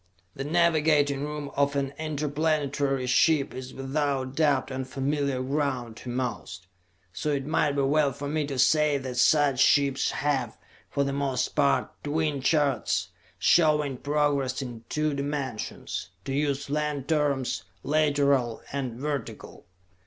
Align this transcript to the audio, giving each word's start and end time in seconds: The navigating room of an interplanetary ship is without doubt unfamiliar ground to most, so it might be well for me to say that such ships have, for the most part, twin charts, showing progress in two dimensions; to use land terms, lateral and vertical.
The 0.33 0.43
navigating 0.43 1.23
room 1.23 1.51
of 1.55 1.75
an 1.75 1.93
interplanetary 1.99 3.05
ship 3.05 3.53
is 3.53 3.71
without 3.71 4.33
doubt 4.35 4.71
unfamiliar 4.71 5.43
ground 5.43 5.95
to 5.97 6.09
most, 6.09 6.65
so 7.13 7.29
it 7.29 7.45
might 7.45 7.73
be 7.73 7.83
well 7.83 8.11
for 8.11 8.27
me 8.27 8.47
to 8.47 8.57
say 8.57 8.97
that 8.97 9.17
such 9.17 9.59
ships 9.59 10.09
have, 10.09 10.57
for 10.89 11.03
the 11.03 11.13
most 11.13 11.49
part, 11.49 11.91
twin 12.03 12.41
charts, 12.41 13.09
showing 13.37 13.95
progress 13.97 14.59
in 14.63 14.85
two 14.89 15.13
dimensions; 15.13 16.09
to 16.25 16.33
use 16.33 16.67
land 16.71 17.07
terms, 17.07 17.65
lateral 17.83 18.63
and 18.73 18.99
vertical. 18.99 19.67